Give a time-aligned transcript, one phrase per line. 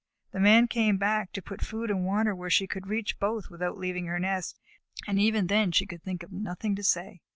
[0.31, 3.77] The Man came back to put food and water where she could reach both without
[3.77, 4.59] leaving her nest,
[5.05, 7.21] and even then she could think of nothing to say.